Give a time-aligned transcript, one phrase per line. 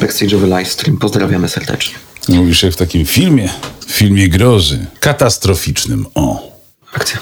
[0.00, 0.96] backstage'owy livestream.
[0.96, 1.94] Pozdrawiamy serdecznie.
[2.28, 3.48] Mówisz jak w takim filmie,
[3.86, 6.06] filmie grozy, katastroficznym.
[6.14, 6.50] O.
[6.92, 7.18] Akcja.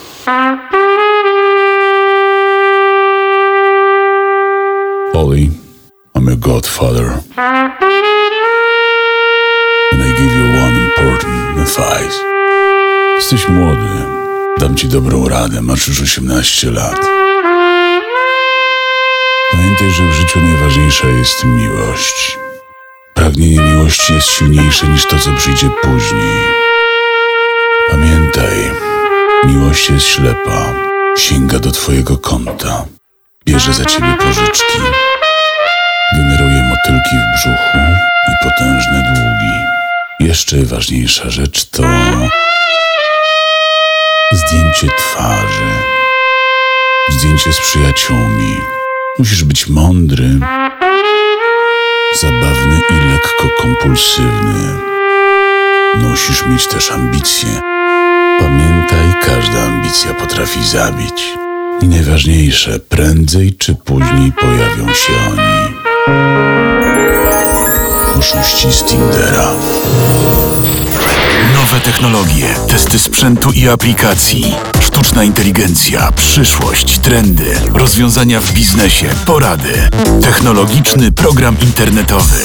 [5.14, 5.50] Ollie,
[6.14, 7.06] I'm your godfather.
[9.92, 12.16] And I give you one important advice.
[13.16, 13.88] Jesteś młody.
[14.58, 15.62] Dam ci dobrą radę.
[15.62, 17.06] Masz już 18 lat.
[19.52, 22.38] Pamiętaj, że w życiu najważniejsza jest miłość.
[23.18, 26.38] Pragnienie miłości jest silniejsze niż to, co przyjdzie później.
[27.90, 28.70] Pamiętaj,
[29.44, 30.74] miłość jest ślepa.
[31.16, 32.84] Sięga do twojego konta.
[33.46, 34.78] Bierze za ciebie pożyczki.
[36.12, 37.78] Generuje motylki w brzuchu
[38.28, 39.54] i potężne długi.
[40.20, 41.82] Jeszcze ważniejsza rzecz to
[44.32, 45.70] zdjęcie twarzy.
[47.10, 48.60] Zdjęcie z przyjaciółmi.
[49.18, 50.40] Musisz być mądry,
[52.20, 54.78] zabawny i lekko kompulsywny.
[55.96, 57.48] Musisz mieć też ambicje.
[58.40, 61.32] Pamiętaj, każda ambicja potrafi zabić.
[61.82, 65.74] I najważniejsze, prędzej czy później pojawią się oni.
[68.18, 69.50] Oszuści z Tindera.
[71.54, 74.54] Nowe technologie, testy sprzętu i aplikacji,
[74.88, 77.44] sztuczna inteligencja, przyszłość, trendy,
[77.74, 79.72] rozwiązania w biznesie, porady.
[80.22, 82.36] Technologiczny program internetowy.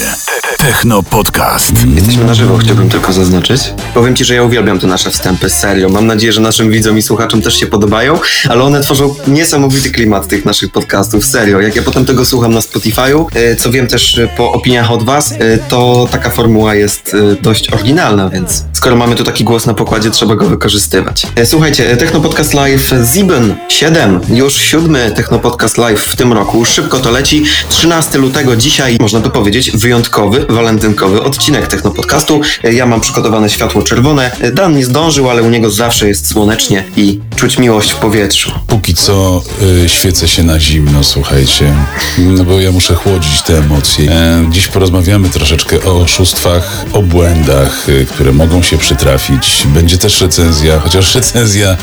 [0.58, 1.72] Techno Podcast.
[1.94, 3.60] Jesteśmy na żywo, chciałbym tylko zaznaczyć.
[3.94, 5.88] Powiem ci, że ja uwielbiam te nasze wstępy, serio.
[5.88, 10.28] Mam nadzieję, że naszym widzom i słuchaczom też się podobają, ale one tworzą niesamowity klimat
[10.28, 11.60] tych naszych podcastów, serio.
[11.60, 15.02] Jak ja potem tego słucham na Spotify'u, e, co wiem też e, po opiniach od
[15.02, 19.74] was, e, to taka formuła jest dość oryginalna, więc skoro mamy tu taki głos na
[19.74, 21.26] pokładzie, trzeba go wykorzystywać.
[21.44, 26.64] Słuchajcie, Techno Podcast Live Ziben 7, już siódmy Techno Podcast Live w tym roku.
[26.64, 27.44] Szybko to leci.
[27.68, 32.40] 13 lutego, dzisiaj, można to powiedzieć, wyjątkowy, walentynkowy odcinek Techno Podcastu.
[32.64, 34.30] E, Ja mam przygotowane światło czerwone.
[34.54, 38.52] Dan nie zdążył, ale u niego zawsze jest słonecznie i czuć miłość w powietrzu.
[38.66, 39.42] Póki co
[39.84, 41.74] y, świecę się na zimno, słuchajcie,
[42.18, 44.10] no bo ja muszę chłodzić te emocje.
[44.12, 49.62] E, dziś porozmawiamy troszeczkę o oszustwach, o błędach, y, które mogą się przytrafić.
[49.66, 51.76] Będzie też recenzja, chociaż recenzja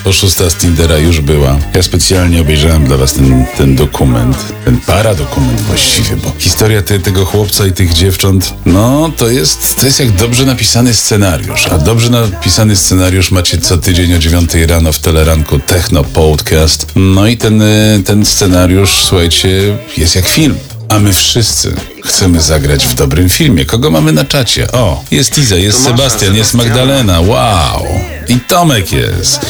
[0.50, 1.58] z Tindera już była.
[1.74, 7.26] Ja specjalnie obejrzałem dla was ten, ten dokument, ten paradokument właściwie, bo historia te, tego
[7.26, 12.10] chłopca i tych dziewcząt, no to jest, to jest jak dobrze napisany scenariusz, a dobrze
[12.10, 16.88] napisany scenariusz macie co tydzień o 9 rano w teleranku Techno Podcast.
[16.96, 20.56] No i ten, y, ten scenariusz, słuchajcie, jest jak film.
[20.90, 21.74] A my wszyscy
[22.06, 23.66] chcemy zagrać w dobrym filmie.
[23.66, 24.72] Kogo mamy na czacie?
[24.72, 26.54] O, jest Iza, jest Tomasza, Sebastian, jest.
[26.54, 27.22] Magdalena.
[27.22, 27.86] Wow!
[28.30, 29.46] I Tomek jest.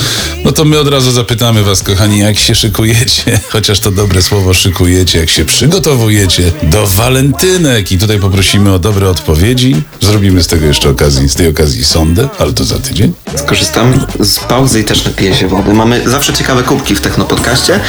[0.45, 4.53] No to my od razu zapytamy was, kochani, jak się szykujecie, chociaż to dobre słowo
[4.53, 7.91] szykujecie, jak się przygotowujecie do walentynek.
[7.91, 9.75] I tutaj poprosimy o dobre odpowiedzi.
[10.01, 13.13] Zrobimy z tego jeszcze okazji, z tej okazji sądę, ale to za tydzień.
[13.35, 15.73] Skorzystam z pauzy i też napiję się wody.
[15.73, 17.79] Mamy zawsze ciekawe kubki w Technopodcaście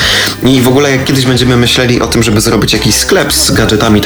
[0.42, 4.00] i w ogóle jak kiedyś będziemy myśleli o tym, żeby zrobić jakiś sklep z gadżetami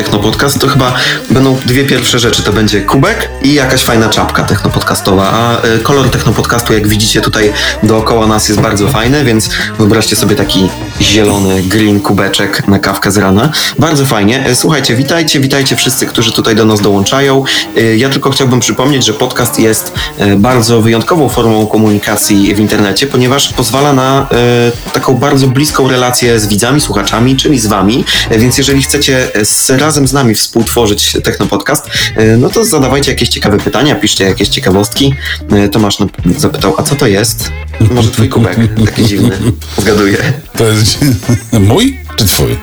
[0.46, 0.94] Technopodcast, to chyba
[1.30, 2.42] będą dwie pierwsze rzeczy.
[2.42, 5.30] To będzie kubek i jakaś fajna czapka technopodcastowa.
[5.32, 7.52] A y, kolor Technopodcastu, jak widzicie tutaj
[7.82, 10.68] dookoła nas jest bardzo fajny, więc wyobraźcie sobie taki
[11.00, 13.50] zielony, green kubeczek na kawkę z rana.
[13.78, 14.46] Bardzo fajnie.
[14.46, 17.44] E, Słuchajcie, witajcie, witajcie wszyscy, którzy tutaj do nas dołączają.
[17.76, 23.06] E, Ja tylko chciałbym przypomnieć, że podcast jest e, bardzo wyjątkową formą komunikacji w internecie,
[23.06, 28.04] ponieważ pozwala na e, taką bardzo bliską relację z widzami, słuchaczami, czyli z wami.
[28.30, 31.86] E, Więc jeżeli chcecie e, z, razem z nami współtworzyć Technopodcast,
[32.16, 35.14] e, no to zadawajcie jakieś ciekawe pytania, piszcie jakieś ciekawostki.
[35.52, 35.97] E, Tomasz
[36.36, 37.50] zapytał, a co to jest?
[37.91, 39.38] Może twój kubek, taki dziwny.
[39.78, 40.16] Zgaduję.
[40.56, 40.98] To jest
[41.69, 42.56] mój czy twój?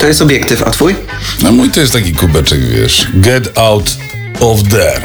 [0.00, 0.94] To jest obiektyw, a twój?
[1.42, 3.06] No mój to jest taki kubeczek, wiesz.
[3.14, 3.96] Get out
[4.40, 5.02] of there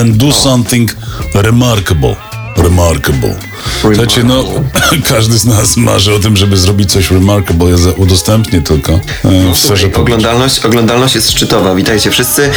[0.00, 0.96] and do something
[1.34, 2.16] remarkable.
[2.56, 3.34] Remarkable.
[3.80, 4.44] Słuchajcie, no,
[5.08, 7.70] każdy z nas marzy o tym, żeby zrobić coś remarkable.
[7.70, 10.00] Ja udostępnię tylko e, w sferze Słuchaj, publicznej.
[10.02, 11.74] oglądalność, oglądalność jest szczytowa.
[11.74, 12.50] Witajcie wszyscy.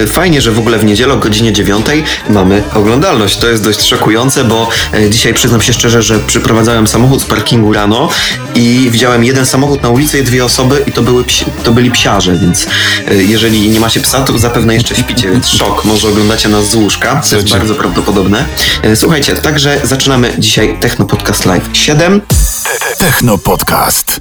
[0.00, 1.86] Yy, Fajnie, że w ogóle w niedzielę o godzinie 9
[2.30, 3.36] mamy oglądalność.
[3.36, 7.72] To jest dość szokujące, bo e, dzisiaj przyznam się szczerze, że przyprowadzałem samochód z parkingu
[7.72, 8.08] rano
[8.54, 11.90] i widziałem jeden samochód na ulicy i dwie osoby i to, były psi, to byli
[11.90, 12.66] psiarze, więc
[13.08, 15.84] e, jeżeli nie macie psa, to zapewne jeszcze śpicie, więc szok.
[15.84, 18.44] Może oglądacie nas z łóżka, to jest bardzo prawdopodobne.
[18.82, 22.20] E, Słuchajcie, także zaczynamy dzisiaj Techno Podcast Live 7.
[22.98, 24.20] Techno Podcast.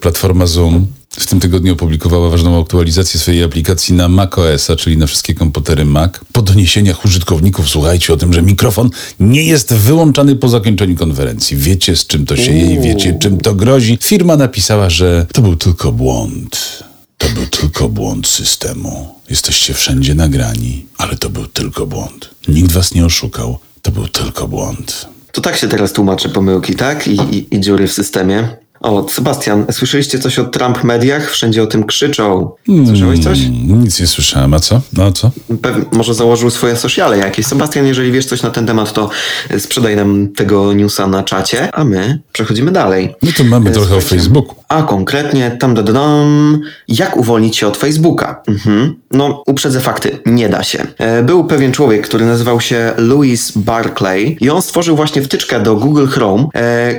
[0.00, 5.34] Platforma Zoom w tym tygodniu opublikowała ważną aktualizację swojej aplikacji na macOS-a, czyli na wszystkie
[5.34, 6.12] komputery Mac.
[6.32, 8.90] Po doniesieniach użytkowników słuchajcie o tym, że mikrofon
[9.20, 11.56] nie jest wyłączany po zakończeniu konferencji.
[11.56, 13.98] Wiecie z czym to się je i wiecie czym to grozi.
[14.02, 16.82] Firma napisała, że to był tylko błąd.
[17.18, 19.14] To był tylko błąd systemu.
[19.30, 22.30] Jesteście wszędzie nagrani, ale to był tylko błąd.
[22.48, 23.58] Nikt was nie oszukał.
[23.82, 25.13] To był tylko błąd.
[25.34, 27.08] To tak się teraz tłumaczy pomyłki, tak?
[27.08, 28.48] I, i, i dziury w systemie.
[28.84, 31.30] O, Sebastian, słyszeliście coś o Trump mediach?
[31.30, 32.50] Wszędzie o tym krzyczą.
[32.86, 33.40] Słyszałeś coś?
[33.40, 34.80] Mm, Nic nie słyszałem, a co?
[34.92, 35.30] No co?
[35.62, 37.46] Pewnie, może założył swoje sociale jakieś.
[37.46, 39.10] Sebastian, jeżeli wiesz coś na ten temat, to
[39.50, 43.14] e, sprzedaj nam tego newsa na czacie, a my przechodzimy dalej.
[43.22, 44.54] No to mamy E, trochę o Facebooku.
[44.68, 48.42] A konkretnie, tam da, da, dam, jak uwolnić się od Facebooka?
[48.48, 48.94] Mhm.
[49.10, 50.86] No, uprzedzę fakty, nie da się.
[50.98, 55.74] E, Był pewien człowiek, który nazywał się Louis Barclay i on stworzył właśnie wtyczkę do
[55.74, 56.46] Google Chrome,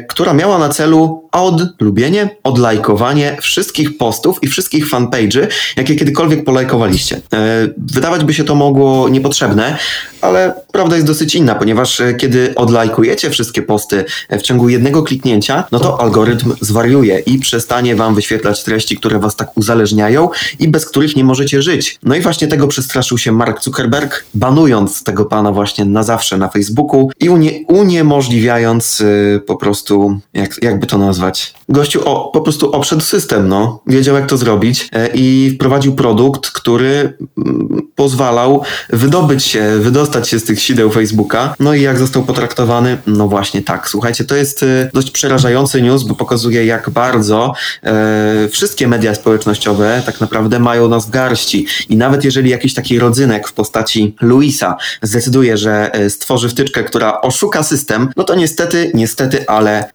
[0.09, 5.47] która miała na celu odlubienie, odlajkowanie wszystkich postów i wszystkich fanpage'y,
[5.77, 7.21] jakie kiedykolwiek polajkowaliście.
[7.33, 9.77] E, Wydawać by się to mogło niepotrzebne,
[10.21, 15.03] ale prawda jest dosyć inna, ponieważ e, kiedy odlajkujecie wszystkie posty e, w ciągu jednego
[15.03, 20.29] kliknięcia, no to algorytm zwariuje i przestanie wam wyświetlać treści, które was tak uzależniają
[20.59, 21.99] i bez których nie możecie żyć.
[22.03, 26.47] No i właśnie tego przestraszył się Mark Zuckerberg, banując tego pana właśnie na zawsze na
[26.47, 32.41] Facebooku i unie, uniemożliwiając y, po prostu, jak, jakby to nazwać, wyzywać gościu o, po
[32.41, 33.81] prostu obszedł system, no.
[33.87, 40.39] Wiedział jak to zrobić e, i wprowadził produkt, który mm, pozwalał wydobyć się, wydostać się
[40.39, 41.55] z tych sideł Facebooka.
[41.59, 42.97] No i jak został potraktowany?
[43.07, 43.89] No właśnie tak.
[43.89, 47.53] Słuchajcie, to jest y, dość przerażający news, bo pokazuje jak bardzo
[47.83, 51.65] e, wszystkie media społecznościowe tak naprawdę mają nas w garści.
[51.89, 57.21] I nawet jeżeli jakiś taki rodzynek w postaci Luisa zdecyduje, że e, stworzy wtyczkę, która
[57.21, 59.89] oszuka system, no to niestety, niestety, ale e,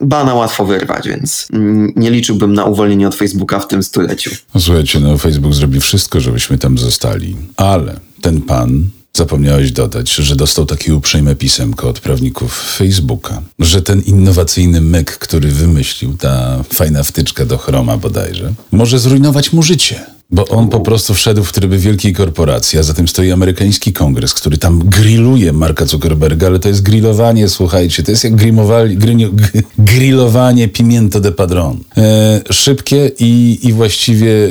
[0.00, 1.48] bana łatwo wyrwać, więc
[1.96, 4.30] nie liczyłbym na uwolnienie od Facebooka w tym stuleciu.
[4.58, 7.36] Słuchajcie, no Facebook zrobi wszystko, żebyśmy tam zostali.
[7.56, 14.00] Ale ten pan, zapomniałeś dodać, że dostał takie uprzejme pisemko od prawników Facebooka, że ten
[14.00, 20.00] innowacyjny myk, który wymyślił, ta fajna wtyczka do Chroma bodajże, może zrujnować mu życie.
[20.32, 24.34] Bo on po prostu wszedł w tryby wielkiej korporacji, a za tym stoi amerykański kongres,
[24.34, 29.28] który tam grilluje Marka Zuckerberga, ale to jest grillowanie, słuchajcie, to jest jak grimowali, grinio,
[29.32, 31.78] g- grillowanie pimiento de padron.
[31.96, 34.48] E, szybkie i, i właściwie e,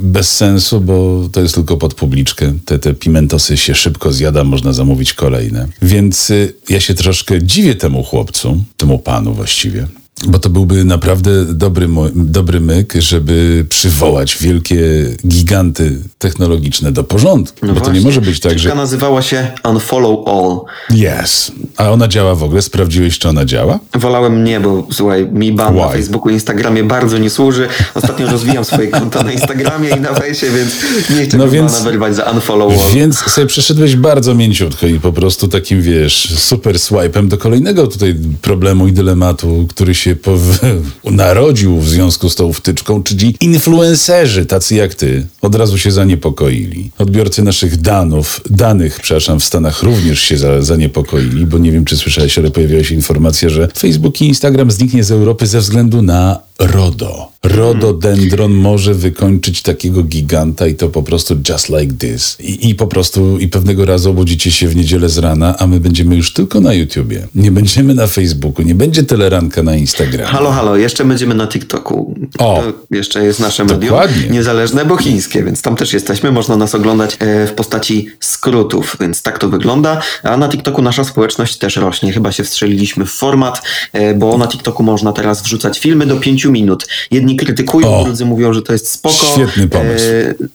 [0.00, 2.52] bez sensu, bo to jest tylko pod publiczkę.
[2.64, 5.68] Te, te pimentosy się szybko zjada, można zamówić kolejne.
[5.82, 6.34] Więc e,
[6.68, 9.86] ja się troszkę dziwię temu chłopcu, temu panu właściwie.
[10.26, 14.80] Bo to byłby naprawdę dobry, dobry myk, żeby przywołać wielkie
[15.26, 17.66] giganty technologiczne do porządku.
[17.74, 18.58] bo to nie może być tak, że.
[18.58, 20.60] Wtyczka nazywała się Unfollow All.
[21.22, 21.52] Yes.
[21.76, 22.62] A ona działa w ogóle?
[22.62, 23.78] Sprawdziłeś, czy ona działa?
[23.94, 25.92] Wolałem nie, bo słuchaj, mi ban na Why?
[25.96, 27.68] Facebooku i Instagramie bardzo nie służy.
[27.94, 30.70] Ostatnio rozwijam swoje konta na Instagramie i na Fejsie, więc
[31.18, 32.94] nie chcę No no więc- wyrwać za unfollow all.
[32.94, 38.16] Więc sobie przeszedłeś bardzo mięciutko i po prostu takim, wiesz, super swipe'em do kolejnego tutaj
[38.42, 40.58] problemu i dylematu, który się pow-
[41.04, 46.90] narodził w związku z tą wtyczką, czyli influencerzy, tacy jak ty, od razu się zaniepokoili.
[46.98, 51.96] Odbiorcy naszych danów, danych, przepraszam, w Stanach również się za, zaniepokoili, bo nie wiem, czy
[51.96, 56.40] słyszałeś, ale pojawiła się informacja, że Facebook i Instagram zniknie z Europy ze względu na
[56.58, 57.34] RODO.
[57.42, 62.36] Rododendron może wykończyć takiego giganta i to po prostu just like this.
[62.40, 65.80] I, I po prostu i pewnego razu obudzicie się w niedzielę z rana, a my
[65.80, 67.26] będziemy już tylko na YouTubie.
[67.34, 70.24] Nie będziemy na Facebooku, nie będzie teleranka na Instagramie.
[70.24, 72.14] Halo, halo, jeszcze będziemy na TikToku.
[72.38, 72.62] O.
[72.62, 73.98] To jeszcze jest nasze medium.
[74.30, 76.32] Niezależne, bo chińskie, więc tam też jesteśmy.
[76.32, 80.00] Można nas oglądać e, w postaci skrótów, więc tak to wygląda.
[80.22, 82.12] A na TikToku nasza społeczność też rośnie.
[82.12, 86.52] Chyba się wstrzeliliśmy w format, e, bo na TikToku można teraz wrzucać filmy do 5
[86.52, 86.86] minut.
[87.10, 88.04] Jedni krytykują, O.
[88.04, 89.14] drudzy mówią, że to jest spoko.
[89.34, 90.04] Świetny pomysł.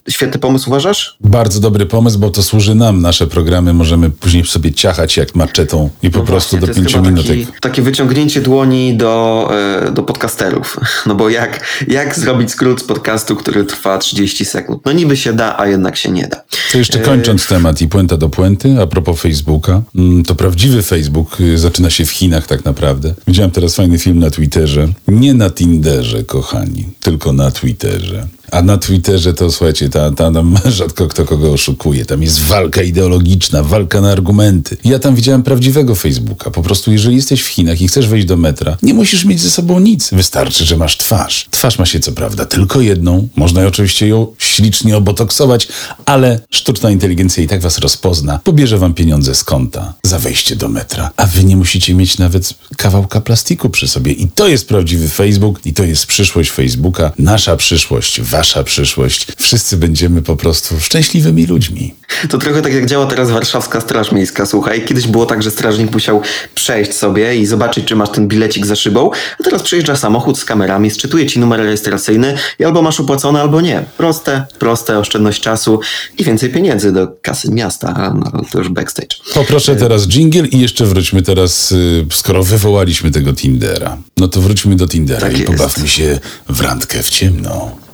[0.08, 1.18] E, świetny pomysł, uważasz?
[1.22, 3.02] Bardzo dobry pomysł, bo to służy nam.
[3.02, 6.70] Nasze programy możemy później sobie ciachać jak maczetą i po No prostu właśnie, do to
[6.70, 7.46] jest pięciu chyba minutek.
[7.46, 9.50] Taki, takie wyciągnięcie dłoni do,
[9.88, 10.78] e, do podcasterów.
[11.06, 14.82] No bo jak, jak zrobić skrót z podcastu, który trwa 30 sekund?
[14.86, 16.42] No niby się da, a jednak się nie da.
[16.72, 21.42] To jeszcze kończąc temat i puenta do puenty, a propos Facebooka, mm, to prawdziwy Facebook
[21.42, 23.14] y, zaczyna się w Chinach tak naprawdę.
[23.28, 24.88] Widziałem teraz fajny film na Twitterze.
[25.08, 25.79] Nie na Tinderze,
[26.24, 28.28] kochani, tylko na Twitterze.
[28.52, 32.06] A na Twitterze to słuchajcie, ta, ta, tam rzadko kto kogo oszukuje.
[32.06, 34.78] Tam jest walka ideologiczna, walka na argumenty.
[34.84, 36.52] Ja tam widziałem prawdziwego Facebooka.
[36.52, 39.50] Po prostu, jeżeli jesteś w Chinach i chcesz wejść do metra, nie musisz mieć ze
[39.50, 40.10] sobą nic.
[40.12, 41.48] Wystarczy, że masz twarz.
[41.52, 43.28] Twarz ma się co prawda tylko jedną.
[43.36, 45.68] Można oczywiście ją ślicznie obotoksować,
[46.06, 48.40] ale sztuczna inteligencja i tak was rozpozna.
[48.44, 51.12] Pobierze wam pieniądze z konta za wejście do metra.
[51.18, 54.12] A wy nie musicie mieć nawet kawałka plastiku przy sobie.
[54.12, 57.12] I to jest prawdziwy Facebook i to jest przyszłość Facebooka.
[57.20, 59.28] Nasza przyszłość, wasza przyszłość.
[59.38, 61.94] Wszyscy będziemy po prostu szczęśliwymi ludźmi.
[62.30, 64.86] To trochę tak jak działa teraz warszawska Straż Miejska, słuchaj.
[64.86, 66.22] Kiedyś było tak, że strażnik musiał
[66.56, 70.46] przejść sobie i zobaczyć, czy masz ten bilecik za szybą, a teraz przyjeżdża samochód z
[70.46, 73.84] kamerami, sczytuje ci numer rejestracyjny i albo masz opłacone, albo nie.
[73.98, 75.80] Proste, proste, oszczędność czasu
[76.18, 79.16] i więcej pieniędzy do kasy miasta, a no, to już backstage.
[79.34, 84.76] Poproszę teraz jingle i jeszcze wróćmy teraz, y, skoro wywołaliśmy tego Tindera, no to wróćmy
[84.76, 85.52] do Tindera Tak i jest.
[85.52, 86.20] pobawmy się
[86.50, 87.89] w randkę w ciemno.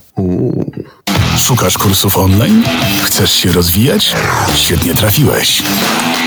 [1.38, 2.64] Szukasz kursów online?
[3.04, 4.16] Chcesz się rozwijać?
[4.56, 5.64] Świetnie trafiłeś.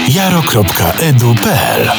[0.09, 1.91] jaro.edu.pl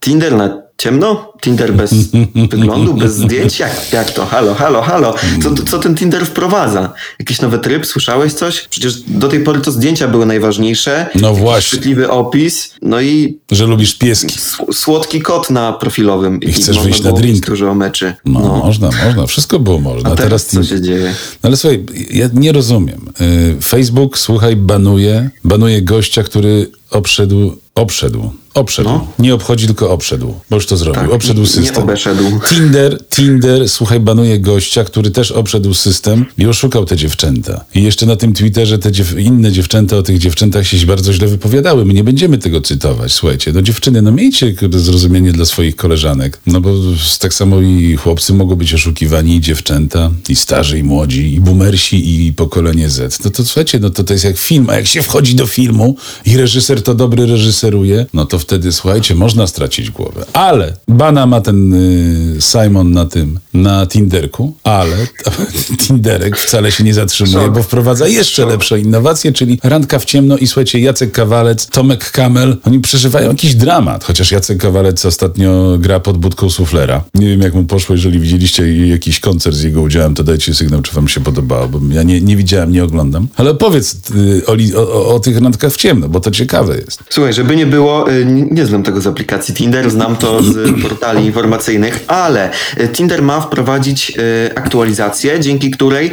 [0.00, 1.33] Tinder na ciemno?
[1.40, 1.94] Tinder bez
[2.50, 3.58] wyglądu, bez zdjęć?
[3.58, 4.26] Jak, jak to?
[4.26, 5.14] Halo, halo, halo.
[5.42, 6.92] Co, co ten Tinder wprowadza?
[7.18, 7.86] Jakiś nowy tryb?
[7.86, 8.60] Słyszałeś coś?
[8.70, 11.06] Przecież do tej pory to zdjęcia były najważniejsze.
[11.14, 11.78] No właśnie.
[11.78, 12.74] Chwytliwy opis.
[12.82, 14.34] No i Że lubisz pieski.
[14.72, 16.40] słodki kot na profilowym.
[16.40, 17.46] I, chcesz można wyjść na drink.
[17.46, 18.14] Dużo o meczy.
[18.24, 20.10] No, można, można, wszystko było można.
[20.10, 21.14] A teraz co Tin- się dzieje?
[21.42, 23.00] No ale słuchaj, ja nie rozumiem.
[23.20, 28.88] Y, Facebook, słuchaj, banuje, banuje gościa, który obszedł, obszedł, obszedł.
[28.88, 29.06] No.
[29.18, 31.02] Nie obchodzi, tylko obszedł, bo już to zrobił.
[31.02, 31.12] Tak,
[31.42, 31.84] obszedł nie system.
[31.84, 32.22] obeszedł.
[32.48, 37.64] Tinder, Tinder, słuchaj, banuje gościa, który też obszedł system i oszukał te dziewczęta.
[37.74, 41.26] I jeszcze na tym Twitterze te dziew- inne dziewczęta o tych dziewczętach się bardzo źle
[41.28, 41.84] wypowiadały.
[41.84, 43.52] My nie będziemy tego cytować, słuchajcie.
[43.52, 46.40] No dziewczyny, no miejcie zrozumienie dla swoich koleżanek.
[46.46, 46.70] No bo
[47.18, 52.26] tak samo i chłopcy mogą być oszukiwani, i dziewczęta, i starzy, i młodzi, i boomersi,
[52.26, 53.24] i pokolenie Z.
[53.24, 55.96] No to słuchajcie, no to to jest jak film, a jak się wchodzi do filmu
[56.26, 60.24] i reżyser to dobry reżyseruje, no to wtedy, słuchajcie, można stracić głowę.
[60.32, 60.76] Ale
[61.14, 64.96] bana ma ten y, Simon na tym, na Tinderku, ale
[65.86, 70.46] Tinderek wcale się nie zatrzymuje, bo wprowadza jeszcze lepsze innowacje, czyli randka w ciemno i
[70.46, 76.18] słuchajcie, Jacek Kawalec, Tomek Kamel, oni przeżywają jakiś dramat, chociaż Jacek Kawalec ostatnio gra pod
[76.18, 77.04] budką suflera.
[77.14, 80.82] Nie wiem, jak mu poszło, jeżeli widzieliście jakiś koncert z jego udziałem, to dajcie sygnał,
[80.82, 83.28] czy wam się podobało, bo ja nie, nie widziałem, nie oglądam.
[83.36, 84.42] Ale powiedz y,
[84.76, 87.02] o, o, o tych randkach w ciemno, bo to ciekawe jest.
[87.10, 90.80] Słuchaj, żeby nie było, y, nie nie znam tego z aplikacji Tinder, znam to z
[91.04, 96.12] portali informacyjnych, ale y, Tinder ma wprowadzić y, aktualizację, dzięki której y,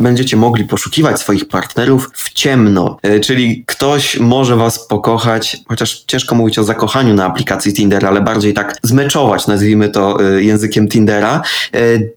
[0.00, 2.98] będziecie mogli poszukiwać swoich partnerów w ciemno.
[3.22, 8.54] Czyli ktoś może was pokochać, chociaż ciężko mówić o zakochaniu na aplikacji Tinder, ale bardziej
[8.54, 11.42] tak zmeczować, nazwijmy to językiem Tindera.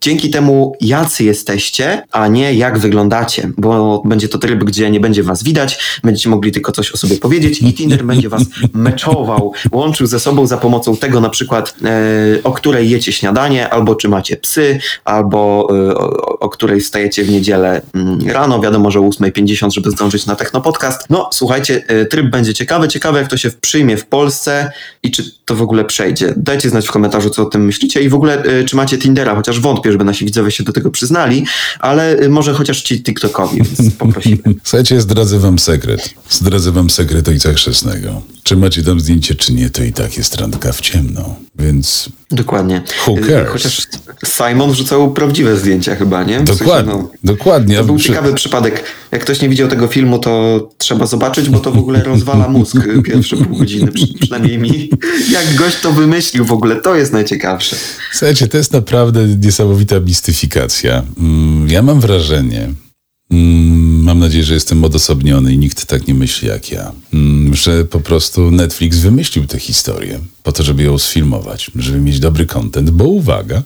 [0.02, 5.24] Dzięki temu, jacy jesteście, a nie jak wyglądacie, bo będzie to tryb, gdzie nie będzie
[5.24, 10.08] was widać, będziecie mogli tylko coś o sobie powiedzieć i Tinder będzie was meczował, łączył
[10.08, 11.97] ze sobą za pomocą tego na przykład, e,
[12.44, 17.30] o której jecie śniadanie, albo czy macie psy, albo e, o, o której wstajecie w
[17.30, 21.06] niedzielę mm, rano, wiadomo, że o 8.50, żeby zdążyć na Techno Podcast.
[21.10, 24.72] No, słuchajcie, e, tryb będzie ciekawy, ciekawe jak to się przyjmie w Polsce
[25.04, 26.34] i czy to w ogóle przejdzie.
[26.38, 29.36] Dajcie znać w komentarzu, co o tym myślicie i w ogóle e, czy macie Tindera,
[29.36, 31.46] chociaż wątpię, żeby nasi widzowie się do tego przyznali,
[31.80, 34.40] ale e, może chociaż ci TikTokowi, więc poprosimy.
[34.64, 36.14] Słuchajcie, zdradzę wam sekret.
[36.30, 38.22] Zdradzę wam sekret ojca chrzestnego.
[38.44, 41.36] Czy macie tam zdjęcie, czy nie, to i tak jest randka w ciemno.
[41.60, 42.82] Więc Dokładnie.
[43.08, 43.50] Who cares?
[43.50, 43.88] Chociaż
[44.26, 46.40] Simon wrzucał prawdziwe zdjęcia chyba, nie?
[46.40, 47.78] W sensie, dokładnie, no, dokładnie.
[47.78, 48.84] To był Przy- ciekawy przypadek.
[49.12, 52.76] Jak ktoś nie widział tego filmu, to trzeba zobaczyć, bo to w ogóle rozwala mózg
[52.76, 54.90] y, pierwsze pół godziny, przy, przynajmniej mi.
[55.38, 57.76] Jak gość to wymyślił w ogóle, to jest najciekawsze.
[58.12, 61.04] Słuchajcie, to jest naprawdę niesamowita mistyfikacja.
[61.20, 62.74] Mm, Ja mam wrażenie,
[63.32, 67.86] mm, mam nadzieję, że jestem odosobniony i nikt tak nie myśli jak ja, mm, że
[67.86, 72.90] po prostu Netflix wymyślił tę historię po to, żeby ją sfilmować, żeby mieć dobry content,
[72.90, 73.64] bo uwaga,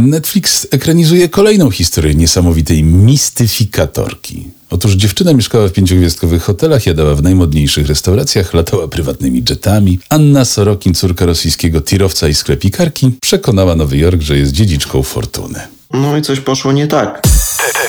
[0.00, 4.48] Netflix ekranizuje kolejną historię niesamowitej mistyfikatorki.
[4.70, 9.98] Otóż dziewczyna mieszkała w pięciogwiazdkowych hotelach, jadała w najmodniejszych restauracjach, latała prywatnymi jetami.
[10.08, 15.60] Anna Sorokin, córka rosyjskiego tirowca i sklepikarki, przekonała Nowy Jork, że jest dziedziczką fortuny.
[15.92, 17.22] No i coś poszło nie tak.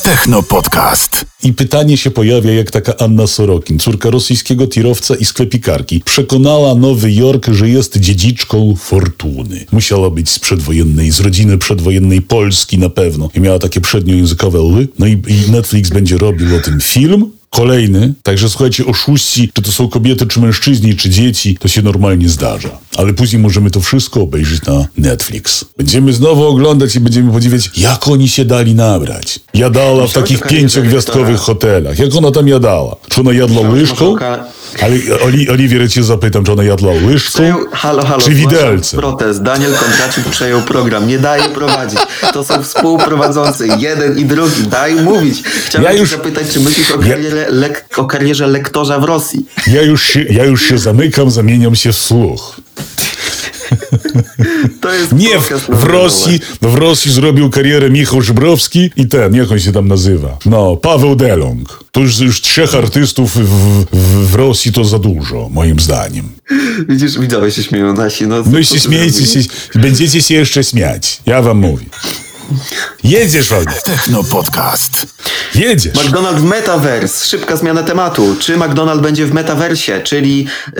[0.03, 1.25] Techno Podcast.
[1.43, 7.11] I pytanie się pojawia, jak taka Anna Sorokin, córka rosyjskiego tirowca i sklepikarki, przekonała Nowy
[7.11, 9.65] Jork, że jest dziedziczką fortuny.
[9.71, 13.29] Musiała być z przedwojennej, z rodziny przedwojennej Polski na pewno.
[13.35, 14.87] I miała takie przedniojęzykowe ły.
[14.99, 17.31] No i, i Netflix będzie robił o tym film.
[17.55, 22.29] Kolejny, także słuchajcie, oszuści, czy to są kobiety, czy mężczyźni, czy dzieci, to się normalnie
[22.29, 22.69] zdarza.
[22.97, 25.65] Ale później możemy to wszystko obejrzeć na Netflix.
[25.77, 29.39] Będziemy znowu oglądać i będziemy podziwiać, jak oni się dali nabrać.
[29.53, 31.99] Jadała w takich pięciogwiazdkowych hotelach.
[31.99, 32.95] Jak ona tam jadała?
[33.09, 34.15] Czy ona jadła łyżką?
[34.81, 37.31] Ale Oli, Oliwier, cię zapytam, czy ona jadła łyżką?
[37.33, 38.99] Przejął, halo, halo, Czy widelcem?
[38.99, 39.41] Protest.
[39.41, 41.07] Daniel Kondraciuk przejął program.
[41.07, 41.99] Nie daje prowadzić.
[42.33, 43.67] To są współprowadzący.
[43.79, 44.63] Jeden i drugi.
[44.69, 45.43] Daj mówić.
[45.65, 49.45] Chciałem Ja już- zapytać, czy myślisz o karierze, lek, o karierze lektorza w Rosji?
[49.67, 52.61] Ja już, się, ja już się zamykam, zamieniam się w słuch.
[54.81, 59.51] To jest Nie, w, w Rosji, w Rosji zrobił karierę Michał Żebrowski i ten, jak
[59.51, 60.37] on się tam nazywa?
[60.45, 61.83] No, Paweł Delong.
[61.91, 66.29] To już, już trzech artystów w, w, w Rosji to za dużo, moim zdaniem.
[66.89, 68.27] Widzisz, widzowie się śmieją nasi.
[68.27, 69.39] No, No i się śmiejcie się,
[69.75, 71.21] będziecie się jeszcze śmiać.
[71.25, 71.85] Ja wam mówię.
[73.03, 75.07] Jedziesz, Olek, Techno Podcast.
[75.55, 75.93] jedziesz.
[75.93, 77.25] McDonald's w Metaverse.
[77.25, 78.35] Szybka zmiana tematu.
[78.39, 80.73] Czy McDonald's będzie w Metaversie, czyli y,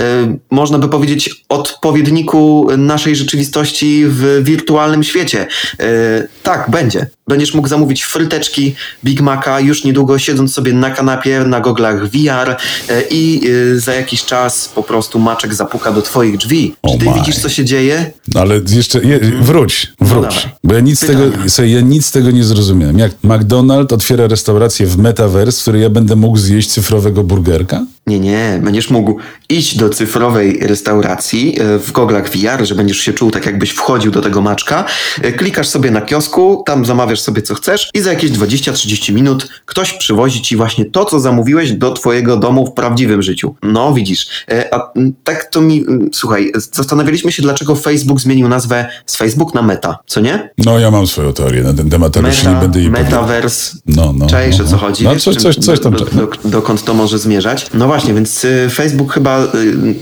[0.52, 5.48] można by powiedzieć odpowiedniku naszej rzeczywistości w wirtualnym świecie?
[5.82, 7.08] Y, tak, będzie.
[7.32, 12.50] Będziesz mógł zamówić fryteczki Big Maca już niedługo siedząc sobie na kanapie, na goglach VR
[12.50, 16.76] y, i y, za jakiś czas po prostu maczek zapuka do twoich drzwi.
[16.92, 17.14] Czy ty my.
[17.14, 18.12] widzisz, co się dzieje?
[18.36, 20.24] Ale jeszcze, je, wróć, wróć.
[20.24, 20.50] dawaj.
[20.64, 21.20] Bo ja nic, Pytania.
[21.20, 23.00] tego, słuchaj, ja nic tego nie zrozumiałem.
[23.00, 27.86] Jak McDonald's otwiera restaurację w Metaverse, w której ja będę mógł zjeść cyfrowego burgerka?
[28.12, 29.18] Nie, nie, będziesz mógł
[29.50, 34.12] iść do cyfrowej restauracji e, w goglach VR, że będziesz się czuł tak jakbyś wchodził
[34.12, 34.86] do tego maczka.
[35.22, 39.50] E, Klikasz sobie na kiosku, tam zamawiasz sobie co chcesz i za jakieś 20-30 minut
[39.66, 43.56] ktoś przywozi ci właśnie to, co zamówiłeś do twojego domu w prawdziwym życiu.
[43.64, 44.92] No widzisz, E, a
[45.24, 50.22] tak to mi, słuchaj, zastanawialiśmy się dlaczego Facebook zmienił nazwę z Facebook na Meta, co
[50.22, 50.50] nie?
[50.58, 52.90] No, ja mam swoją teorię na ten temat, ale już nie będę jej.
[52.90, 53.78] Metaverse.
[53.86, 55.04] No, no, Czaisz no, o co chodzi?
[55.04, 55.94] No, wiesz, coś, coś, coś tam.
[55.94, 57.68] Do, do, dokąd to może zmierzać?
[57.74, 59.48] No właśnie, więc y, Facebook chyba y,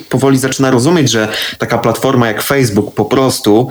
[0.09, 1.27] powoli zaczyna rozumieć, że
[1.57, 3.69] taka platforma jak Facebook po prostu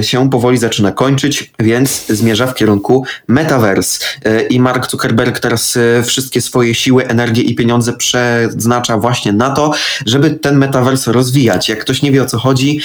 [0.00, 4.04] y, się powoli zaczyna kończyć, więc zmierza w kierunku Metaverse.
[4.50, 9.72] I Mark Zuckerberg teraz wszystkie swoje siły, energię i pieniądze przeznacza właśnie na to,
[10.06, 11.68] żeby ten Metaverse rozwijać.
[11.68, 12.80] Jak ktoś nie wie o co chodzi,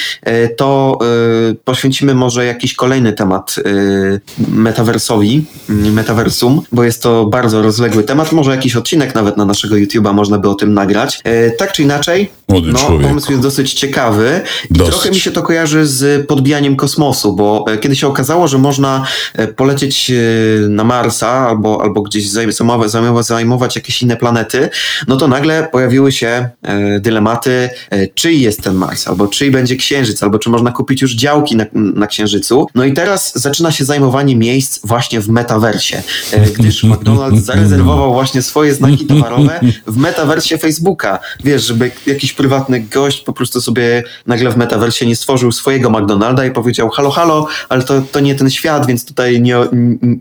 [0.56, 0.98] to
[1.64, 3.56] poświęcimy może jakiś kolejny temat
[4.48, 8.32] metaversowi, y, metaversum, bo jest to bardzo rozległy temat.
[8.32, 11.20] Może jakiś odcinek nawet na naszego YouTube'a można by o tym nagrać.
[11.24, 13.08] E, tak czy inaczej, Młody no, człowiek.
[13.08, 14.94] pomysł jest dosyć ciekawy i Dosyć.
[14.94, 19.06] trochę mi się to kojarzy z podbijaniem kosmosu, bo e, kiedy się okazało, że można
[19.34, 20.14] e, polecieć e,
[20.68, 24.70] na Marsa albo, albo gdzieś zajmować, zajmować, zajmować jakieś inne planety,
[25.08, 26.48] no to nagle pojawiły się
[27.00, 27.70] dylematy,
[28.14, 31.64] czyj jest ten Mars, albo czyj będzie Księżyc, albo czy można kupić już działki na,
[31.72, 32.66] na Księżycu.
[32.74, 36.02] No i teraz zaczyna się zajmowanie miejsc właśnie w metaversie,
[36.58, 41.18] gdyż McDonald's zarezerwował właśnie swoje znaki towarowe w metaversie Facebooka.
[41.44, 46.44] Wiesz, żeby jakiś prywatny gość po prostu sobie nagle w metaversie nie stworzył swojego McDonalda
[46.46, 49.56] i powiedział halo, halo, ale to, to nie ten świat, więc tutaj nie,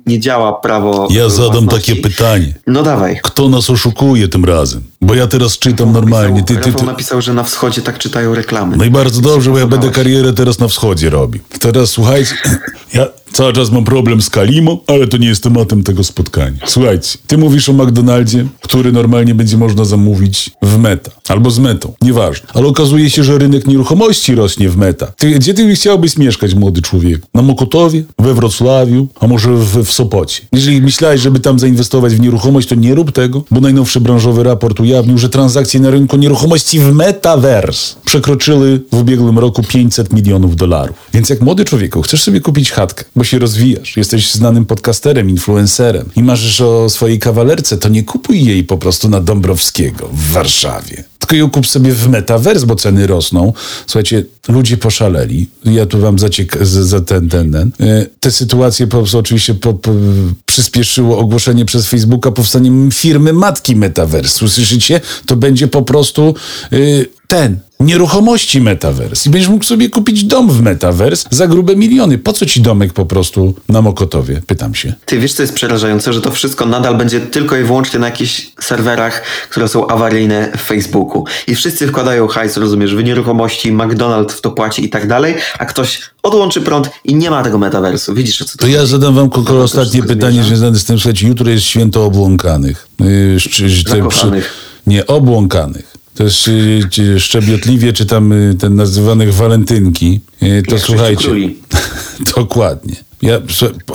[0.06, 2.54] nie działa prawo Ja zadam takie pytanie.
[2.68, 3.20] No dawaj.
[3.24, 4.84] Kto nas oszukuje tym razem?
[5.02, 6.44] Bo ja teraz czytam normalnie.
[6.44, 6.86] Ty, ty, Rafał ty.
[6.86, 8.78] napisał, że na wschodzie tak czytają reklamy.
[8.78, 11.42] No i bardzo dobrze, bo ja będę karierę teraz na wschodzie robił.
[11.60, 12.36] Teraz słuchajcie,
[12.94, 16.58] ja cały czas mam problem z Kalimą, ale to nie jest tematem tego spotkania.
[16.66, 21.12] Słuchajcie, ty mówisz o McDonaldzie, który normalnie będzie można zamówić w meta.
[21.30, 22.48] Albo z metą, nieważne.
[22.54, 25.12] Ale okazuje się, że rynek nieruchomości rośnie w meta.
[25.18, 27.22] Ty, gdzie ty chciałbyś mieszkać, młody człowiek?
[27.34, 28.04] Na Mokotowie?
[28.20, 29.08] We Wrocławiu?
[29.20, 30.42] A może w, w Sopocie?
[30.52, 34.80] Jeżeli myślałeś, żeby tam zainwestować w nieruchomość, to nie rób tego, bo najnowszy branżowy raport
[34.80, 40.96] ujawnił, że transakcje na rynku nieruchomości w Metaverse przekroczyły w ubiegłym roku 500 milionów dolarów.
[41.14, 46.10] Więc jak młody człowieku, chcesz sobie kupić chatkę, bo się rozwijasz, jesteś znanym podcasterem, influencerem
[46.16, 51.04] i marzysz o swojej kawalerce, to nie kupuj jej po prostu na Dąbrowskiego w Warszawie.
[51.20, 53.54] Tylko ją kup sobie w Metaverse, bo ceny rosną.
[53.88, 55.48] Słuchajcie, ludzie poszaleli.
[55.66, 57.72] Ja tu wam zaciek- z- za ten, ten, ten.
[57.80, 59.92] E, Te sytuacje po prostu oczywiście po, po,
[60.46, 64.30] przyspieszyło ogłoszenie przez Facebooka powstaniem firmy matki Metaverse.
[64.50, 65.02] Słyszycie?
[65.26, 66.36] To będzie po prostu
[66.74, 69.30] y, ten, nieruchomości Metaverse.
[69.30, 72.18] I będziesz mógł sobie kupić dom w Metaverse za grube miliony.
[72.18, 74.42] Po co ci domek po prostu na Mokotowie?
[74.48, 74.94] Pytam się.
[75.06, 78.52] Ty wiesz, co jest przerażające, że to wszystko nadal będzie tylko i wyłącznie na jakichś
[78.62, 81.24] serwerach, które są awaryjne w Facebooku.
[81.48, 85.66] I wszyscy wkładają hajs, rozumiesz, w nieruchomości, McDonald's w to płaci i tak dalej, a
[85.66, 88.14] ktoś odłączy prąd i nie ma tego metaversu.
[88.14, 90.48] Widzisz, co To ja zadam wam tylko to ostatnie pytanie zmierza?
[90.50, 92.88] związane z tym, słuchajcie, jutro jest święto obłąkanych.
[93.00, 94.54] Yy, szczy- te Zakochanych.
[94.88, 95.93] nie, obłąkanych.
[96.16, 100.20] To jest y, y, szczebiotliwie, czy tam y, ten nazywanych walentynki.
[100.40, 101.30] To Jak słuchajcie.
[102.36, 102.96] Dokładnie.
[103.22, 103.42] Ja,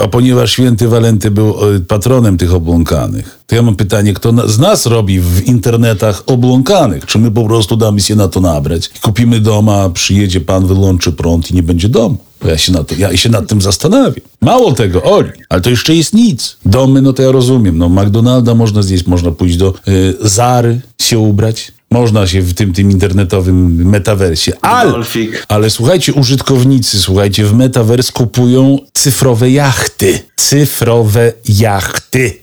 [0.00, 1.54] a ponieważ święty Walenty był
[1.88, 7.06] patronem tych obłąkanych, to ja mam pytanie, kto z nas robi w internetach obłąkanych?
[7.06, 8.88] Czy my po prostu damy się na to nabrać?
[8.88, 12.16] Kupimy dom, a przyjedzie pan, wyłączy prąd i nie będzie domu?
[12.42, 14.14] Bo ja się, na to, ja się nad tym zastanawiam.
[14.40, 16.56] Mało tego, Oli, ale to jeszcze jest nic.
[16.66, 17.78] Domy, no to ja rozumiem.
[17.78, 21.72] No McDonalda można zjeść, można pójść do y, Zary się ubrać.
[21.90, 24.52] Można się w tym, tym internetowym metaversie.
[24.60, 25.44] Ale, Golfik.
[25.48, 30.20] ale słuchajcie, użytkownicy, słuchajcie, w Metaverse kupują cyfrowe jachty.
[30.36, 32.38] Cyfrowe jachty.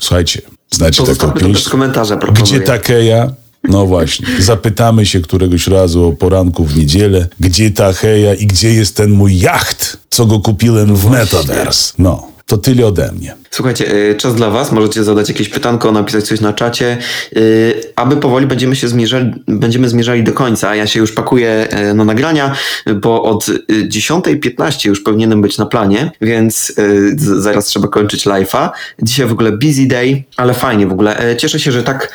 [0.00, 1.52] Słuchajcie, znacie taką pieśń?
[1.52, 2.44] bez komentarza proponuję.
[2.44, 3.32] Gdzie Takeja
[3.64, 4.26] No właśnie.
[4.38, 9.10] Zapytamy się któregoś razu o poranku w niedzielę, gdzie ta heja i gdzie jest ten
[9.10, 11.92] mój jacht, co go kupiłem w Metaverse.
[11.98, 13.36] No, to tyle ode mnie.
[13.50, 14.72] Słuchajcie, y, czas dla Was.
[14.72, 16.98] Możecie zadać jakieś pytanko, napisać coś na czacie.
[17.36, 20.74] Y, Aby powoli będziemy się zmierzali, będziemy zmierzali do końca.
[20.74, 22.54] Ja się już pakuję y, na nagrania,
[22.94, 26.72] bo od y, 10.15 już powinienem być na planie, więc
[27.16, 28.70] zaraz trzeba kończyć live'a.
[29.02, 31.36] Dzisiaj w ogóle busy day, ale fajnie w ogóle.
[31.38, 32.12] Cieszę się, że tak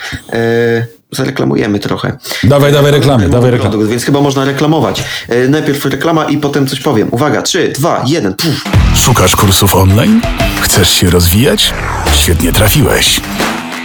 [1.11, 2.17] zareklamujemy trochę.
[2.43, 3.87] Dawaj, dawaj reklamy, dawaj reklamy.
[3.87, 5.03] Więc chyba można reklamować.
[5.29, 7.07] Y, Najpierw reklama i potem coś powiem.
[7.11, 8.63] Uwaga, 3, 2, 1, puf.
[8.95, 10.21] Szukasz kursów online?
[10.61, 11.73] Chcesz się rozwijać?
[12.15, 13.21] Świetnie trafiłeś.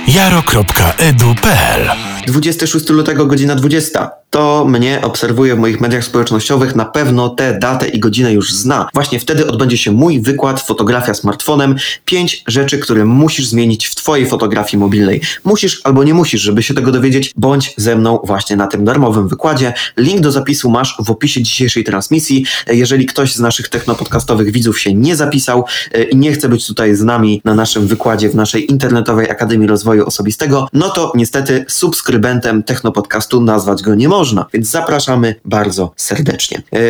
[0.09, 1.91] jaro.edu.pl
[2.27, 4.20] 26 lutego, godzina 20.
[4.31, 8.89] To mnie obserwuje w moich mediach społecznościowych, na pewno tę datę i godzinę już zna.
[8.95, 11.77] Właśnie wtedy odbędzie się mój wykład Fotografia smartfonem.
[12.05, 15.21] Pięć rzeczy, które musisz zmienić w Twojej fotografii mobilnej.
[15.45, 19.29] Musisz albo nie musisz, żeby się tego dowiedzieć, bądź ze mną właśnie na tym darmowym
[19.29, 19.75] wykładzie.
[19.97, 22.45] Link do zapisu masz w opisie dzisiejszej transmisji.
[22.67, 26.95] Jeżeli ktoś z naszych technopodcastowych widzów się nie zapisał e, i nie chce być tutaj
[26.95, 32.63] z nami na naszym wykładzie w naszej internetowej Akademii Rozwoju Osobistego, no to niestety subskrybentem
[32.63, 36.63] Technopodcastu nazwać go nie można, więc zapraszamy bardzo serdecznie.
[36.73, 36.81] E,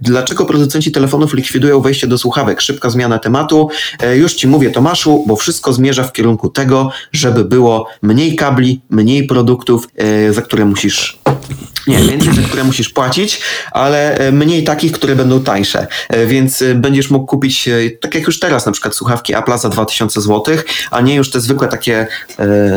[0.00, 2.60] dlaczego producenci telefonów likwidują wejście do słuchawek?
[2.60, 3.68] Szybka zmiana tematu.
[4.02, 8.80] E, już Ci mówię, Tomaszu, bo wszystko zmierza w kierunku tego, żeby było mniej kabli,
[8.90, 11.18] mniej produktów, e, za które musisz
[11.86, 13.40] nie, więcej, za które musisz płacić,
[13.72, 15.86] ale e, mniej takich, które będą tańsze.
[16.08, 17.68] E, Więc e, będziesz mógł kupić,
[18.00, 20.56] tak jak już teraz, na przykład słuchawki Apple'a za 2000 zł,
[20.90, 22.06] a nie już te zwykłe takie,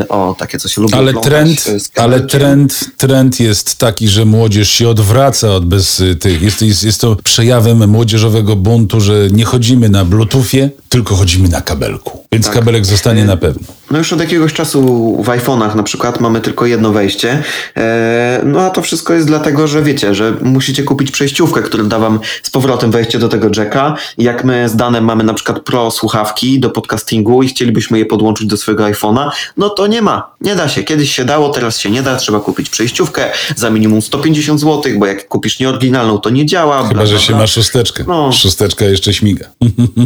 [0.09, 4.89] o, takie, co się lubi Ale trend, ale trend, trend jest taki, że młodzież się
[4.89, 6.41] odwraca od bez tych.
[6.41, 11.61] Jest, jest, jest to przejawem młodzieżowego buntu, że nie chodzimy na Bluetoothie, tylko chodzimy na
[11.61, 12.22] kabelku.
[12.33, 12.55] Więc Tak.
[12.55, 13.67] kabelek zostanie na pewno.
[13.91, 14.81] No już od jakiegoś czasu
[15.23, 17.43] w iPhone'ach na przykład mamy tylko jedno wejście.
[17.77, 21.99] E, no a to wszystko jest dlatego, że wiecie, że musicie kupić przejściówkę, która da
[21.99, 23.95] wam z powrotem wejście do tego jacka.
[24.17, 28.47] Jak my z Danem mamy na przykład pro słuchawki do podcastingu i chcielibyśmy je podłączyć
[28.47, 30.31] do swojego iPhone'a, no to nie ma.
[30.41, 30.83] Nie da się.
[30.83, 32.15] Kiedyś się dało, teraz się nie da.
[32.15, 36.77] Trzeba kupić przejściówkę za minimum 150 zł, bo jak kupisz nieoryginalną, to nie działa.
[36.81, 37.37] Chyba, bla, że bla, się bla.
[37.41, 38.03] ma szósteczkę.
[38.07, 38.31] No.
[38.31, 39.45] Szósteczka jeszcze śmiga.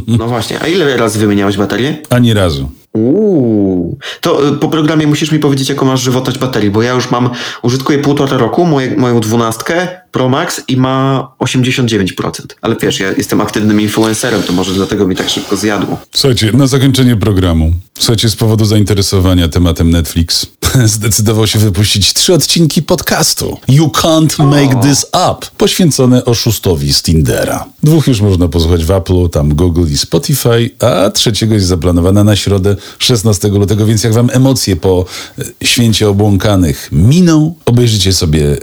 [0.07, 0.61] No właśnie.
[0.61, 1.97] A ile razy wymieniałeś baterię?
[2.17, 2.69] Ani razu.
[2.97, 7.11] Uuu, to y, po programie musisz mi powiedzieć, jaką masz żywotność baterii, bo ja już
[7.11, 7.29] mam,
[7.61, 12.31] użytkuję półtora roku, moje, moją dwunastkę Pro Max i ma 89%.
[12.61, 15.99] Ale wiesz, ja jestem aktywnym influencerem, to może dlatego mi tak szybko zjadło.
[16.11, 17.73] Słuchajcie, na zakończenie programu.
[17.99, 20.45] Słuchajcie, z powodu zainteresowania tematem Netflix
[20.85, 27.65] zdecydował się wypuścić trzy odcinki podcastu You Can't Make This Up, poświęcone oszustowi z Tindera.
[27.83, 32.35] Dwóch już można posłuchać w Apple, tam Google i Spotify, a trzeciego jest zaplanowana na
[32.35, 35.05] środę 16 lutego, więc jak wam emocje po
[35.39, 38.57] e, święcie obłąkanych miną, obejrzycie sobie e,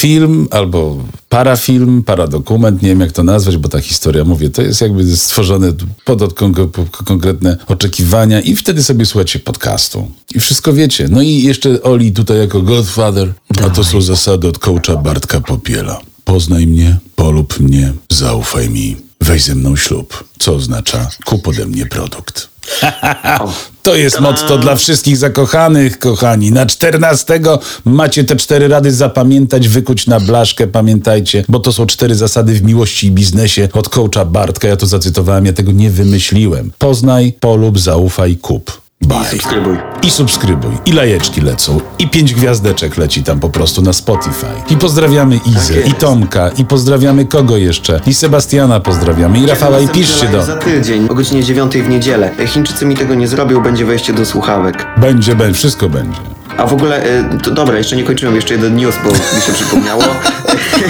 [0.00, 0.96] film albo
[1.28, 5.72] parafilm, paradokument, nie wiem jak to nazwać, bo ta historia, mówię, to jest jakby stworzone
[6.04, 10.10] pod od kon- po- konkretne oczekiwania i wtedy sobie słuchacie podcastu.
[10.34, 11.06] I wszystko wiecie.
[11.10, 13.32] No i jeszcze Oli tutaj jako Godfather,
[13.66, 16.00] a to są zasady od coacha Bartka Popiela.
[16.24, 21.86] Poznaj mnie, polub mnie, zaufaj mi, weź ze mną ślub, co oznacza kup ode mnie
[21.86, 22.48] produkt.
[23.82, 26.52] To jest motto dla wszystkich zakochanych, kochani.
[26.52, 27.40] Na 14
[27.84, 32.62] macie te cztery rady zapamiętać, wykuć na blaszkę, pamiętajcie, bo to są cztery zasady w
[32.62, 34.68] miłości i biznesie od coacha Bartka.
[34.68, 36.72] Ja to zacytowałem, ja tego nie wymyśliłem.
[36.78, 38.81] Poznaj, polub, zaufaj, kup.
[39.02, 39.24] Bye.
[39.30, 39.76] Subskrybuj.
[40.02, 40.70] I subskrybuj.
[40.86, 41.80] I lajeczki lecą.
[41.98, 44.46] I pięć gwiazdeczek leci tam po prostu na Spotify.
[44.70, 45.94] I pozdrawiamy Izę, Tak i.
[45.94, 48.00] Tomka, i pozdrawiamy kogo jeszcze?
[48.06, 50.42] I Sebastiana pozdrawiamy, i Rafała, i piszcie do...
[50.42, 52.30] Za tydzień, o godzinie 9 w niedzielę.
[52.46, 54.86] Chińczycy mi tego nie zrobią, będzie wejście do słuchawek.
[54.96, 56.18] Będzie, będzie, wszystko będzie.
[56.56, 59.52] A w ogóle, y, to dobra, jeszcze nie kończyłem, jeszcze jeden news, bo mi się
[59.52, 60.02] przypomniało,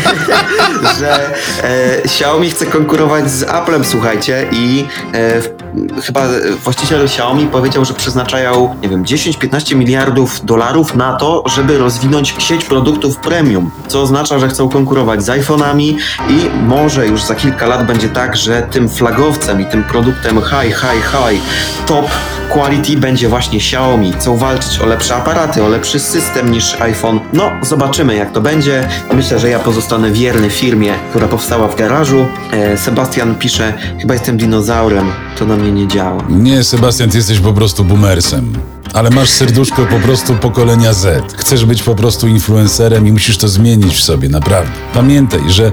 [0.98, 1.30] że
[1.62, 5.61] e, Xiaomi chce konkurować z Applem, słuchajcie, i e, w,
[6.02, 6.26] chyba
[6.64, 12.64] właściciel Xiaomi powiedział, że przeznaczają, nie wiem, 10-15 miliardów dolarów na to, żeby rozwinąć sieć
[12.64, 15.96] produktów premium, co oznacza, że chcą konkurować z iPhone'ami
[16.28, 20.76] i może już za kilka lat będzie tak, że tym flagowcem i tym produktem high,
[20.76, 21.42] high, high,
[21.86, 22.06] top
[22.52, 24.12] quality będzie właśnie Xiaomi.
[24.12, 27.20] Chcą walczyć o lepsze aparaty, o lepszy system niż iPhone.
[27.32, 28.88] No, zobaczymy jak to będzie.
[29.12, 32.26] Myślę, że ja pozostanę wierny firmie, która powstała w garażu.
[32.52, 36.22] E, Sebastian pisze, chyba jestem dinozaurem, to na mnie nie działa.
[36.28, 38.52] Nie, Sebastian, ty jesteś po prostu boomersem.
[38.94, 41.32] ale masz serduszko po prostu pokolenia Z.
[41.36, 44.70] Chcesz być po prostu influencerem i musisz to zmienić w sobie, naprawdę.
[44.94, 45.72] Pamiętaj, że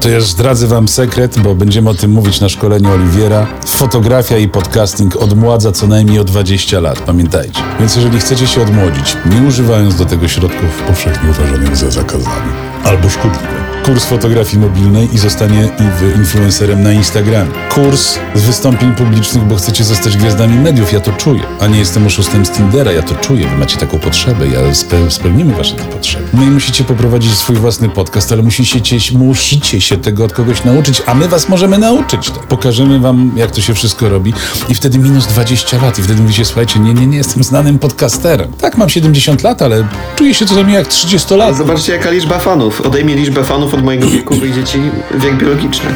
[0.00, 3.46] to ja zdradzę wam sekret, bo będziemy o tym mówić na szkoleniu Oliwiera.
[3.66, 7.60] Fotografia i podcasting odmładza co najmniej o 20 lat, pamiętajcie.
[7.80, 12.52] Więc jeżeli chcecie się odmłodzić, nie używając do tego środków powszechnie uważanych za zakazane
[12.84, 17.50] albo szkodliwe, kurs fotografii mobilnej i zostanie inf- influencerem na Instagramie.
[17.68, 21.40] Kurs z wystąpień publicznych, bo chcecie zostać gwiazdami mediów, ja to czuję.
[21.60, 23.48] A nie jestem oszustem z Tindera, ja to czuję.
[23.48, 26.24] Wy macie taką potrzebę, ja spe- spełnimy wasze te potrzeby.
[26.34, 28.80] No i musicie poprowadzić swój własny podcast, ale musicie,
[29.18, 32.30] musicie się tego od kogoś nauczyć, a my was możemy nauczyć.
[32.30, 32.46] Tak.
[32.46, 34.34] Pokażemy wam, jak to się wszystko robi
[34.68, 38.52] i wtedy minus 20 lat i wtedy mówicie, słuchajcie, nie, nie, nie jestem znanym podcasterem.
[38.60, 41.56] Tak, mam 70 lat, ale czuję się najmniej jak 30 lat.
[41.56, 42.80] Zobaczcie, jaka liczba fanów.
[42.80, 44.78] Odejmie liczbę fanów od mojego wieku, wyjdzie ci
[45.14, 45.90] wiek biologiczny.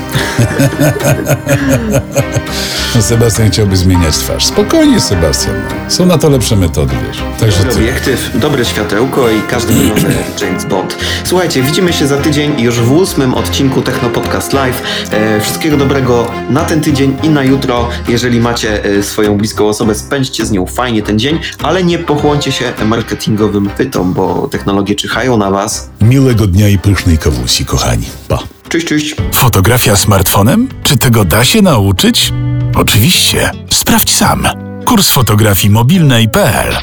[2.95, 4.47] No Sebastian chciałby zmieniać twarz.
[4.47, 5.55] Spokojnie, Sebastian.
[5.89, 7.23] Są na to lepsze metody, wiesz.
[7.41, 7.81] Także Dobry ty.
[7.81, 10.97] obiektyw, dobre światełko i każdy wygląda jak James Bond.
[11.25, 14.83] Słuchajcie, widzimy się za tydzień już w ósmym odcinku Techno Podcast Live.
[15.11, 17.89] E, wszystkiego dobrego na ten tydzień i na jutro.
[18.09, 22.53] Jeżeli macie e, swoją bliską osobę, spędźcie z nią fajnie ten dzień, ale nie pochłoncie
[22.53, 25.91] się marketingowym pytom, bo technologie czyhają na was.
[26.01, 28.07] Miłego dnia i pysznej kawusi, kochani.
[28.29, 28.39] Pa.
[28.69, 29.15] Cześć, cześć.
[29.33, 30.69] Fotografia smartfonem?
[30.83, 32.33] Czy tego da się nauczyć?
[32.77, 33.51] Oczywiście.
[33.71, 34.49] Sprawdź sam.
[34.85, 36.77] Kurs fotografii mobilnej.pl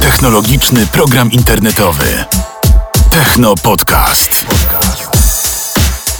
[0.00, 2.24] Technologiczny program internetowy.
[3.10, 4.46] Techno Podcast.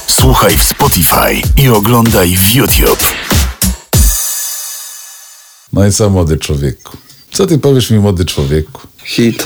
[0.07, 3.05] Słuchaj w Spotify i oglądaj w YouTube.
[5.73, 6.97] No i co, młody człowieku?
[7.33, 8.81] Co ty powiesz mi, młody człowieku?
[9.05, 9.43] Hit.